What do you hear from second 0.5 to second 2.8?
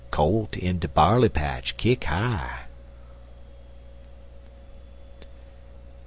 in de barley patch kick high.